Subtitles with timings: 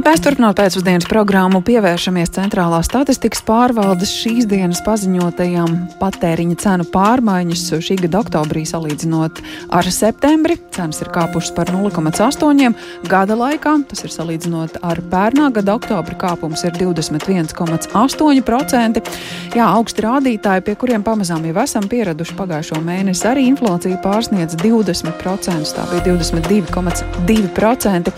[0.00, 7.96] Mēs turpinām pēcpusdienas programmu, pievēršamies centrālās statistikas pārvaldes šīs dienas paziņotajām patēriņa cenu pārmaiņas šī
[8.06, 9.40] gada oktobrī salīdzinot
[9.76, 10.54] ar septembri.
[10.72, 12.74] Cenas ir kāpušas par 0,8
[13.12, 19.04] gada laikā, tas ir salīdzinot ar pērnā gada oktobra kāpums ir 21,8%.
[19.58, 25.76] Jā, augsti rādītāji, pie kuriem pamazām jau esam pieraduši pagājušo mēnesi, arī inflācija pārsniedz 20%,
[25.76, 28.16] tā bija 22,2%.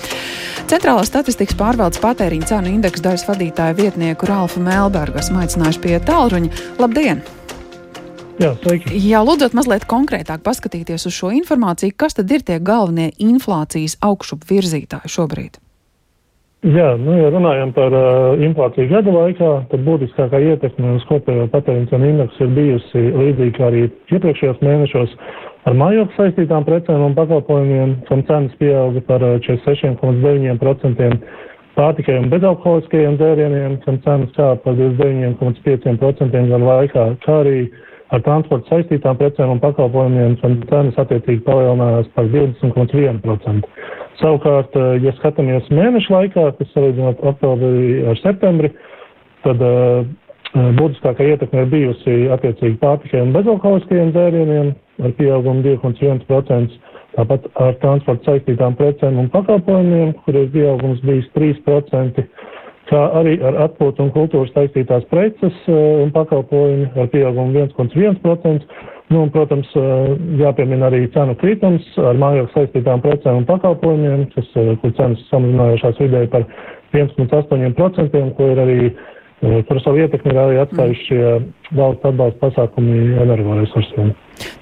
[0.71, 6.63] Centrālās statistikas pārvaldes patēriņa cenu indeksa daļas vadītāja vietnieku Ralfu Melbergu esmu aicinājuši pie tālruņa.
[6.83, 7.23] Labdien!
[8.41, 8.97] Jā, sveiki.
[9.05, 14.49] Jā, lūdzot mazliet konkrētāk paskatīties uz šo informāciju, kas tad ir tie galvenie inflācijas augšup
[14.49, 15.62] virzītāji šobrīd?
[16.63, 21.91] Jā, nu, ja runājam par uh, inflāciju gada laikā, tad būtiskākā ietekme uz kopējo patēriņa
[21.91, 23.81] cenu indeksu ir bijusi līdzīga kā arī
[24.15, 25.17] iepriekšējos mēnešos
[25.63, 31.13] Ar mājokli saistītām precēm un pakalpojumiem, kam cenas pieauga par 46,9%, eh,
[31.77, 37.61] pārtikai un bezalkoholiskajiem dzērieniem, kam cenas kāpa par 29,5% gadu laikā, kā arī
[38.11, 43.71] ar transporta saistītām precēm un pakalpojumiem, kam cenas attiecīgi palielinājās par 20,1%.
[44.21, 48.71] Savukārt, eh, ja skatāmies mēnešu laikā, kas salīdzinot oktobri ar septembri,
[49.43, 50.05] tad uh,
[50.55, 54.73] būtiskākā ietekme ir bijusi attiecīgi pārtikai un bezalkoholiskajiem dzērieniem,
[55.07, 56.77] ar pieaugumu 2,1%,
[57.17, 62.23] tāpat ar transporta saistītām precēm un pakalpojumiem, kur ir pieaugums bijis 3%,
[62.93, 68.69] kā arī ar atpūtu un kultūras saistītās preces eh, un pakalpojumi ar pieaugumu 1,1%.
[69.11, 69.69] Nu, un, protams,
[70.41, 76.31] jāpiemina arī cenu kritums ar mājokļu saistītām precēm un pakalpojumiem, kas, kur cenas samazinājušās vidēji
[76.33, 76.47] par
[76.97, 78.79] 1,8%, ko ir arī
[79.43, 81.23] Par savu ietekmi ir arī atstājuši šie
[81.75, 84.13] valsts atbalsta pasākumi energoresursiem.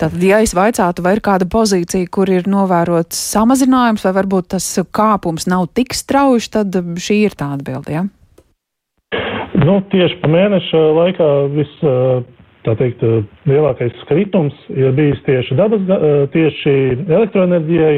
[0.00, 4.70] Tātad, ja es vaicātu, vai ir kāda pozīcija, kur ir novērots samazinājums, vai varbūt tas
[4.96, 7.92] kāpums nav tik strauji, tad šī ir tā atbilde.
[7.92, 8.06] Ja?
[9.60, 11.84] Nu, tieši pa mēneša laikā viss,
[12.66, 13.02] tā teikt,
[13.48, 15.84] lielākais kritums ir bijis tieši dabas,
[16.34, 16.74] tieši
[17.08, 17.94] elektroenerģijai,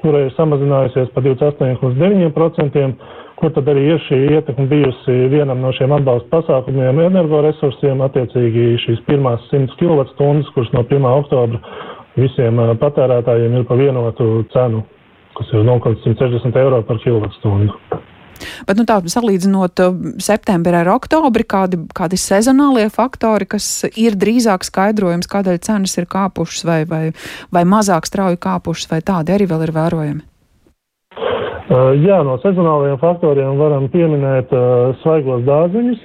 [0.00, 2.94] kura ir samazinājusies par 28,9%
[3.40, 9.00] kur tad arī ir šī ietekme bijusi vienam no šiem atbalsta pasākumiem energoresursiem, attiecīgi šīs
[9.08, 11.06] pirmās 100 kWh, kuras no 1.
[11.08, 11.60] oktobra
[12.20, 14.82] visiem patērētājiem ir pa vienotu cenu,
[15.38, 17.78] kas ir 0,160 eiro par kilovatstundu.
[18.68, 19.82] Bet, nu, tā salīdzinot
[20.22, 26.66] septembri ar oktobri, kādi, kādi sezonālie faktori, kas ir drīzāk skaidrojums, kādēļ cenas ir kāpušas
[26.68, 27.04] vai, vai,
[27.54, 30.26] vai mazāk strauji kāpušas, vai tādi arī vēl ir vērojami?
[31.70, 36.00] Uh, jā, no sezonālajiem faktoriem varam pieminēt uh, svaigos dārzeņus,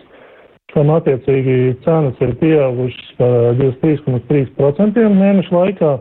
[0.75, 5.95] kam attiecīgi cenas ir pieaugušas par 23,3% mēnešu laikā,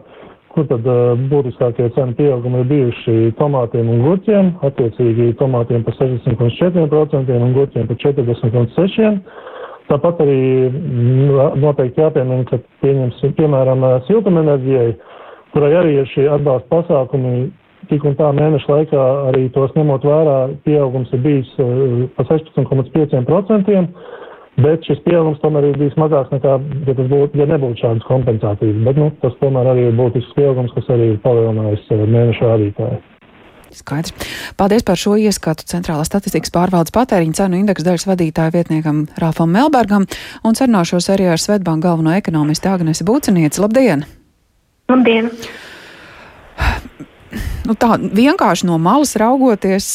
[0.55, 7.41] kur tad uh, būtiskākie cenu pieaugumi ir bijuši tomātiem un gurķiem, attiecīgi tomātiem par 60,4%
[7.41, 9.35] un gurķiem par 40,6%.
[9.91, 10.39] Tāpat arī
[10.71, 14.95] mm, noteikti jāpiemina, ka pieņemsim, piemēram, siltumenerģijai,
[15.53, 17.35] kurai arī ir šie atbalsta pasākumi,
[17.91, 23.85] tik un tā mēneša laikā arī tos ņemot vērā, pieaugums ir bijis uh, pa 16,5%,
[24.61, 28.79] bet šis pieaugums tomēr ir bijis mazāks nekā, ja, būtu, ja nebūtu šādas kompensācijas.
[28.87, 33.03] Bet nu, tas tomēr arī ir būtisks pieaugums, kas arī ir palielinājis uh, mēneša rādītāju.
[33.75, 34.15] Skaidrs.
[34.55, 40.07] Paldies par šo ieskatu Centrālās statistikas pārvaldes patēriņa cenu indeksu daļas vadītāja vietniekam Rāfam Melbergam
[40.47, 43.63] un sarunāšos arī ar Svetbanku galveno ekonomistu Agnesi Būcenieci.
[43.65, 44.07] Labdien!
[44.93, 45.33] Labdien!
[47.67, 49.89] nu, tā vienkārši no malas raugoties,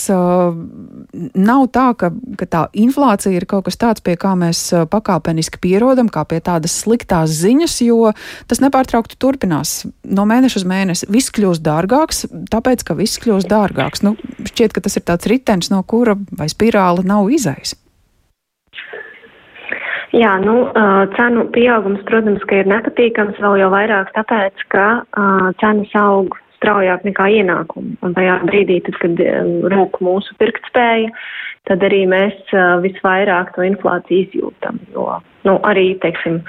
[1.38, 6.10] nav tā, ka, ka tā inflācija ir kaut kas tāds, pie kā mēs pakāpeniski pierodam,
[6.12, 8.14] kā pie tādas sliktās ziņas, jo
[8.50, 11.10] tas nepārtraukti turpinās no mēneša uz mēnesi.
[11.12, 14.06] Viss kļūst dārgāks, tāpēc, ka viss kļūst dārgāks.
[14.06, 14.16] Nu,
[14.50, 17.76] šķiet, ka tas ir tāds ritenis, no kura vai spirāli nav izais.
[20.10, 20.72] Jā, nu,
[21.14, 24.86] cenu pieaugums, protams, ka ir nepatīkams vēl jau vairāk tāpēc, ka
[25.62, 27.98] cenas aug straujāk nekā ienākumi.
[28.06, 31.10] Un tajā brīdī, tad, kad um, rūk mūsu pirktspēja,
[31.70, 34.80] tad arī mēs uh, visvairāk to inflāciju izjūtam.
[34.94, 36.40] Jo nu, arī, teiksim,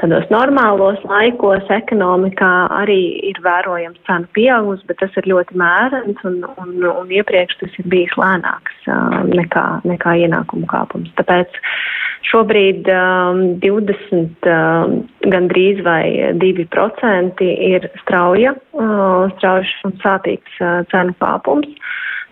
[0.00, 3.00] tādos normālos laikos ekonomikā arī
[3.30, 7.88] ir vērojams cenu pieaugums, bet tas ir ļoti mērens un, un, un iepriekš tas ir
[7.92, 11.12] bijis lēnāks uh, nekā, nekā ienākumu kāpums.
[11.20, 11.60] Tāpēc
[12.24, 14.94] Šobrīd um, 20 um,
[15.28, 21.68] gandrīz vai 2% ir strauja, uh, strauji un sāpīgs uh, cenu kāpums.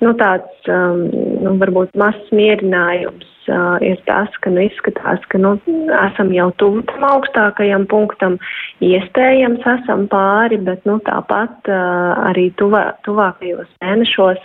[0.02, 1.04] Nu, tāds um,
[1.44, 5.54] nu, varbūt mazs mierinājums uh, ir tas, ka nu, izskatās, ka nu,
[6.00, 8.38] esam jau tuvu tam augstākajam punktam,
[8.82, 14.42] iespējams esam pāri, bet nu, tāpat uh, arī tuvā, tuvākajos mēnešos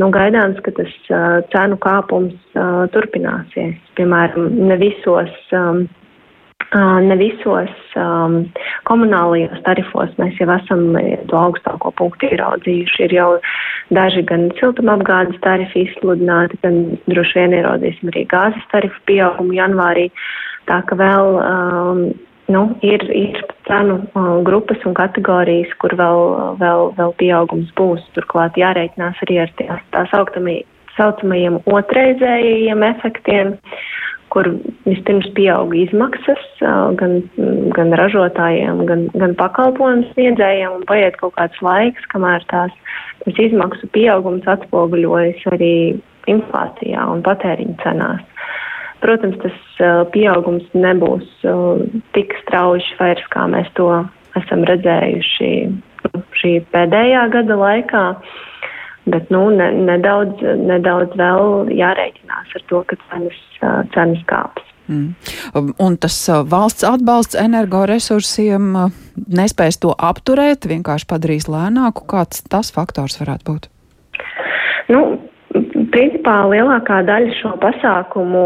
[0.00, 3.76] nu, gaidāms, ka tas uh, cenu kāpums uh, turpināsies.
[4.00, 5.36] Piemēram, ne visos.
[5.52, 5.84] Um,
[6.74, 8.40] Ne visos um,
[8.88, 10.96] komunālajos tarifos mēs jau esam
[11.30, 13.04] to augstāko punktu ieraudzījuši.
[13.06, 13.28] Ir jau
[13.94, 20.08] daži gan siltumapgādes tarifi izsludināti, gan droši vien ieraudzīsim arī gāzes tarifu pieaugumu janvārī.
[20.66, 22.04] Tā ka vēl um,
[22.50, 23.38] nu, ir, ir
[23.68, 24.00] cenu
[24.42, 26.22] grupas un kategorijas, kur vēl,
[26.58, 28.02] vēl, vēl pieaugums būs.
[28.18, 30.10] Turklāt jārēķinās arī ar tās, tās
[30.98, 33.54] saucamajiem otrreizējiem efektiem.
[33.54, 33.93] Uh,
[34.34, 34.48] kur
[34.84, 36.42] vispirms pieauga izmaksas
[36.98, 37.20] gan,
[37.76, 42.74] gan ražotājiem, gan, gan pakalpojumu sniedzējiem, un paiet kaut kāds laiks, kamēr tās,
[43.22, 45.74] tas izmaksu pieaugums atspoguļojas arī
[46.30, 48.24] inflācijā un patēriņa cenās.
[49.04, 49.82] Protams, tas
[50.14, 51.44] pieaugums nebūs
[52.16, 53.90] tik strauji vairs, kā mēs to
[54.40, 55.52] esam redzējuši
[56.40, 58.04] šī pēdējā gada laikā.
[58.14, 58.43] Uh,
[59.04, 63.42] Bet nu, ne, nedaudz, nedaudz vēl jārēķinās ar to, ka cenas,
[63.92, 64.70] cenas kāps.
[64.88, 65.14] Mm.
[65.80, 66.16] Un tas
[66.48, 68.72] valsts atbalsts energoresursiem
[69.32, 72.04] nespēs to apturēt, vienkārši padarīs lēnāku.
[72.08, 73.70] Kāds tas faktors varētu būt?
[74.92, 75.04] Nu,
[75.94, 78.44] principā lielākā daļa šo pasākumu,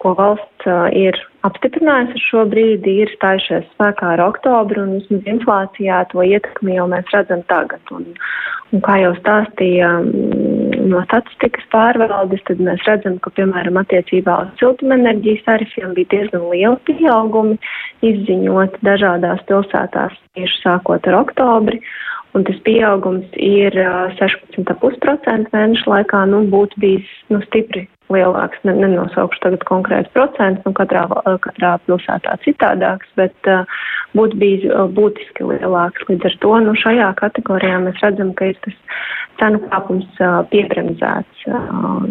[0.00, 6.24] ko valsts ir apstiprinājusi šo brīdi, ir stājušies spēkā ar oktobru, un vismaz inflācijā to
[6.24, 7.92] ietekmi jau mēs redzam tagad.
[7.94, 8.08] Un,
[8.72, 14.52] un kā jau stāstīja mm, no statistikas pārvaldes, tad mēs redzam, ka, piemēram, attiecībā uz
[14.62, 17.58] siltumenerģijas tarifiem bija diezgan liela pieaugumi
[18.08, 21.82] izziņot dažādās pilsētās tieši sākot ar oktobri.
[22.36, 23.74] Un tas pieaugums ir
[24.18, 28.60] 16,5% mēnešu laikā, nu, būtu bijis nu, stipri lielāks.
[28.68, 31.06] Ne, nenosaukšu tagad konkrēts procents, nu katrā,
[31.44, 33.64] katrā pilsētā citādāks, bet uh,
[34.16, 34.66] būtu bijis
[34.96, 36.04] būtiski lielāks.
[36.10, 38.76] Līdz ar to nu, šajā kategorijā mēs redzam, ka ir tas
[39.40, 42.04] cenu kāpums uh, piebremzēts uh,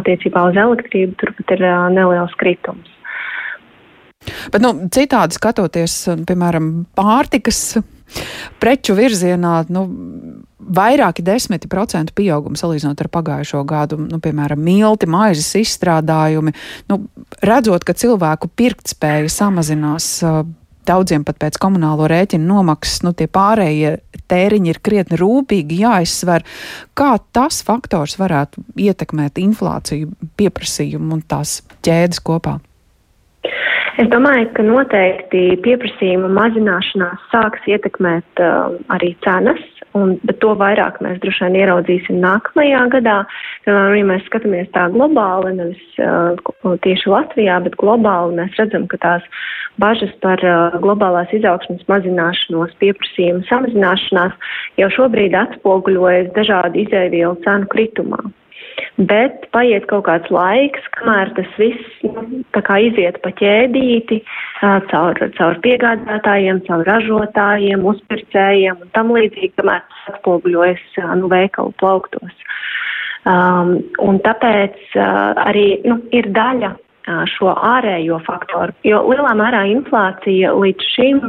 [0.00, 2.90] attiecībā uz elektrību, turpat ir uh, neliels kritums.
[4.24, 7.76] Bet, nu, citādi skatoties, piemēram, pārtikas
[8.62, 9.84] preču virzienā, nu,
[10.64, 16.54] vairāki desmiti procentu pieaugums salīdzinot ar pagājušo gadu, nu, piemēram, milti, maizes izstrādājumi,
[16.90, 17.00] nu,
[17.44, 20.10] redzot, ka cilvēku pirktspēja samazinās.
[20.84, 23.94] Daudziem pat pēc komunālo rēķinu nomaksas, nu, tie pārējie
[24.28, 26.44] tēriņi ir krietni rūpīgi jāizsver.
[26.92, 32.58] Kā tas faktors varētu ietekmēt inflāciju, pieprasījumu un tās ķēdes kopā?
[33.94, 39.60] Es domāju, ka noteikti pieprasījuma mazināšanās sāks ietekmēt uh, arī cenas,
[39.94, 43.20] un, bet to vairāk mēs droši vien ieraudzīsim nākamajā gadā.
[43.62, 48.98] Piemēram, ja mēs skatāmies tā globāli, nevis uh, tieši Latvijā, bet globāli, mēs redzam, ka
[49.06, 49.30] tās
[49.78, 58.26] bažas par uh, globālās izaugsmas mazināšanos, pieprasījuma samazināšanās jau šobrīd atspoguļojas dažādu izēvielu cenu kritumā
[59.10, 64.20] bet paiet kaut kāds laiks, kamēr tas viss nu, tā kā iziet pa ķēdīti
[64.92, 70.86] caur, caur piegādātājiem, caur ražotājiem, uzpircējiem un tam līdzīgi, kamēr tas atspoguļojas
[71.20, 72.40] nu, veikalu plauktos.
[73.24, 79.62] Um, un tāpēc uh, arī nu, ir daļa uh, šo ārējo faktoru, jo lielā mērā
[79.72, 81.22] inflācija līdz šim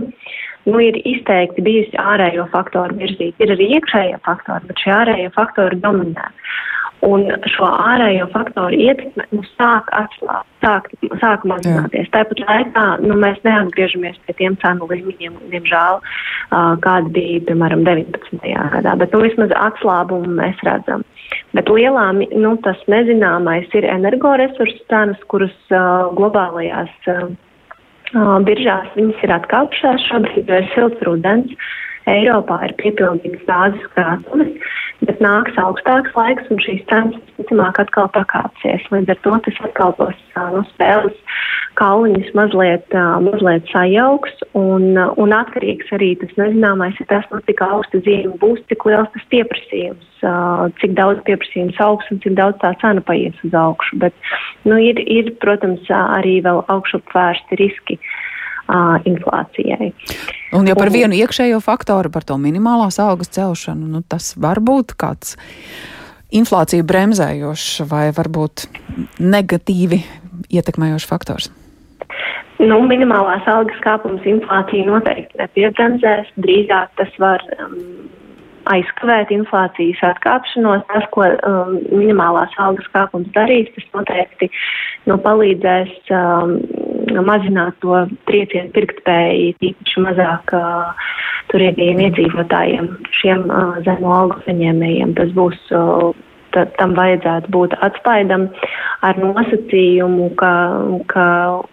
[0.66, 3.46] nu, ir izteikti bijusi ārējo faktoru virzīta.
[3.46, 6.28] Ir arī iekšējie faktori, bet šie ārējie faktori dominē.
[7.04, 10.88] Un šo ārējo faktoru ietekme nu, sāk atslābt, sāk,
[11.22, 12.08] sāk mazināties.
[12.14, 18.40] Tāpat laikā nu, mēs neatgriežamies pie tiem cenu līmeņiem, diemžēl, uh, kāda bija, piemēram, 19.
[18.78, 18.96] gadā.
[19.02, 21.04] Bet nu, vismaz atslābumu mēs redzam.
[21.58, 27.28] Bet lielā, nu, tas nezināmais ir energoresursu cenas, kuras uh, globālajās uh,
[28.48, 30.08] biržās viņas ir atkāpšās.
[30.10, 31.54] Šobrīd ir silts rudens.
[32.06, 34.74] Eiropā ir piepildīts gāzes krātuves
[35.04, 38.86] bet nāks augstāks laiks un šīs cenas, visticamāk, atkal pakāpsies.
[38.94, 40.22] Līdz ar to tas atkal tos
[40.54, 41.18] nu, spēles
[41.76, 48.00] kauliņus mazliet, mazliet sajauks un, un atkarīgs arī tas nezināmais ir tas, nu, cik augsta
[48.06, 50.06] zīme būs, cik liels tas pieprasījums,
[50.80, 54.00] cik daudz pieprasījums augs un cik daudz tā cena paies uz augšu.
[54.06, 54.16] Bet,
[54.64, 58.00] nu, ir, ir, protams, arī vēl augšup vērsti riski.
[58.00, 58.15] Uh,
[58.68, 59.92] uh, inflācijai.
[60.56, 64.62] Un ja par un, vienu iekšējo faktoru, par to minimālās algas celšanu, nu, tas var
[64.64, 65.36] būt kāds
[66.36, 68.68] inflāciju bremzējošs vai varbūt
[69.22, 70.02] negatīvi
[70.56, 71.52] ietekmējošs faktors.
[72.64, 76.30] Nu, minimālās algas kāpums inflāciju noteikti nepiebremzēs.
[76.40, 77.76] Drīzāk tas var um,
[78.72, 80.86] aizkavēt inflācijas atkāpšanos.
[80.92, 84.50] Tas, ko um, minimālās algas kāpums darīs, tas noteikti
[85.10, 86.56] nu, palīdzēs um,
[87.26, 91.10] mazināt to triecienu pirktspēju, tīpaši mazāk uh,
[91.54, 95.14] turīgajiem iedzīvotājiem, šiem uh, zemo algu saņēmējiem.
[95.20, 96.14] Tas būs uh,
[96.56, 98.48] tad tam vajadzētu būt atspaidam
[99.06, 100.54] ar nosacījumu, ka,
[101.12, 101.28] ka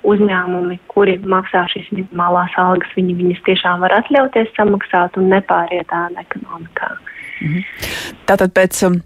[0.08, 6.26] uzņēmumi, kuri maksā šīs minimālās algas, viņi viņas tiešām var atļauties samaksāt un nepāriet ēna
[6.26, 6.92] ekonomikā.
[7.42, 7.66] Mhm.
[8.28, 9.00] Tātad pēc um,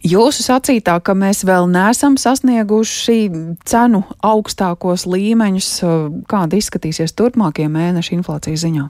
[0.00, 3.18] Jūsu sacītā, ka mēs vēl neesam sasnieguši
[3.68, 5.68] cenu augstākos līmeņus,
[6.32, 8.88] kāda izskatīsies turpmākie mēneši inflācijas ziņā?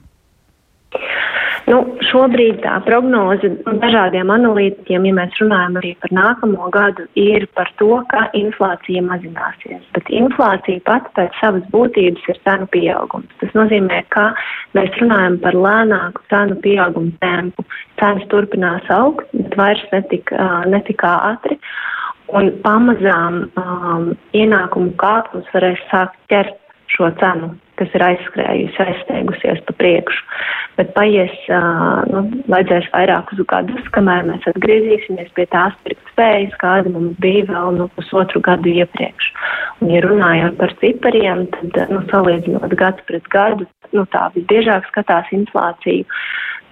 [1.63, 1.77] Nu,
[2.09, 8.01] šobrīd tā prognoze dažādiem analītiķiem, ja mēs runājam arī par nākamo gadu, ir par to,
[8.11, 9.85] ka inflācija mazināsies.
[9.95, 13.31] Bet inflācija pat pēc savas būtības ir cenu pieaugums.
[13.39, 14.31] Tas nozīmē, ka
[14.75, 17.65] mēs runājam par lēnāku cenu pieaugumu tempu.
[18.01, 20.31] Cenas turpinās augt, bet vairs netik,
[20.67, 21.59] netik ātri.
[22.33, 26.57] Un pamazām um, ienākumu kāpums varēs sākt ķert
[26.93, 30.23] šo cenu, kas ir aizskrējusi, aizsteigusies pa priekšu.
[30.77, 31.33] Bet paies,
[32.09, 37.89] nu, vajadzēs vairākus gadus, kamēr mēs atgriezīsimies pie tās pirktspējas, kāda mums bija vēl nu,
[37.97, 39.29] pusotru gadu iepriekš.
[39.81, 45.29] Un, ja runājot par cipariem, tad, nu, salīdzinot gads pret gadu, nu, tā visbiežāk skatās
[45.35, 46.05] inflāciju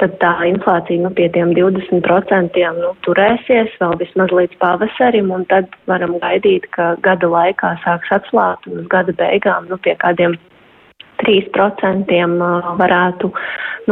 [0.01, 5.69] tad tā inflācija nu, pie tiem 20% nu, turēsies vēl vismaz līdz pavasarim, un tad
[5.89, 10.37] varam gaidīt, ka gada laikā sāks atslābt un uz gada beigām nu, pie kādiem
[11.21, 12.17] 3%
[12.81, 13.29] varētu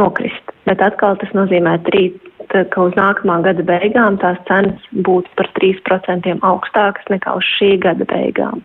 [0.00, 0.54] nokrist.
[0.66, 2.08] Bet atkal tas nozīmē, trī,
[2.50, 8.06] ka uz nākamā gada beigām tās cenas būtu par 3% augstākas nekā uz šī gada
[8.10, 8.64] beigām.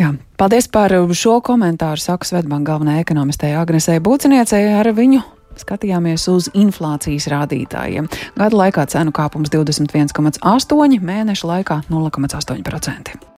[0.00, 2.00] Jā, paldies par šo komentāru.
[2.00, 5.20] Saka Svetbanka galvenajai ekonomistei Agnesei Būciniecei ar viņu
[5.60, 8.08] skatījāmies uz inflācijas rādītājiem.
[8.38, 13.22] Gada laikā cenu kāpums 21,8, mēneša laikā 0,8%.